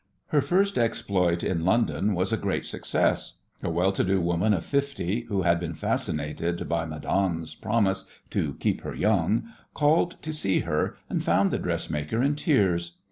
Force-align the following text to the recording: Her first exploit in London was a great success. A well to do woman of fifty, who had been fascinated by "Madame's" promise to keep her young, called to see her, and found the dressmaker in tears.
Her 0.29 0.41
first 0.41 0.79
exploit 0.79 1.43
in 1.43 1.63
London 1.63 2.15
was 2.15 2.33
a 2.33 2.35
great 2.35 2.65
success. 2.65 3.33
A 3.61 3.69
well 3.69 3.91
to 3.91 4.03
do 4.03 4.19
woman 4.19 4.51
of 4.51 4.65
fifty, 4.65 5.25
who 5.29 5.43
had 5.43 5.59
been 5.59 5.75
fascinated 5.75 6.67
by 6.67 6.85
"Madame's" 6.87 7.53
promise 7.53 8.05
to 8.31 8.55
keep 8.55 8.81
her 8.81 8.95
young, 8.95 9.49
called 9.75 10.17
to 10.23 10.33
see 10.33 10.61
her, 10.61 10.97
and 11.07 11.23
found 11.23 11.51
the 11.51 11.59
dressmaker 11.59 12.19
in 12.19 12.33
tears. 12.35 12.93